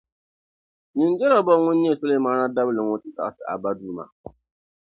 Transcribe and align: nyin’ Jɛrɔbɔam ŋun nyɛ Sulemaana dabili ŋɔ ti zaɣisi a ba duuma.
nyin’ 0.95 1.11
Jɛrɔbɔam 1.19 1.61
ŋun 1.65 1.77
nyɛ 1.81 1.93
Sulemaana 1.99 2.53
dabili 2.55 2.81
ŋɔ 2.83 2.95
ti 3.01 3.09
zaɣisi 3.15 3.43
a 3.51 3.53
ba 3.61 3.69
duuma. 3.79 4.03